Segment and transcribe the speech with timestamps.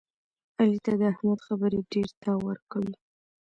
[0.59, 2.93] علي ته د احمد خبرې ډېرتاو ورکوي.